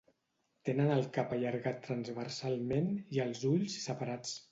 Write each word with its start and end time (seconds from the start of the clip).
Tenen 0.69 0.93
el 0.93 1.03
cap 1.17 1.35
allargat 1.35 1.77
transversalment 1.87 2.89
i 3.17 3.21
els 3.27 3.45
ulls 3.51 3.77
separats. 3.85 4.33